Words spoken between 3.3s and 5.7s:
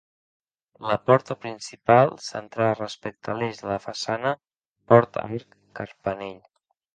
a l'eix de la façana, porta arc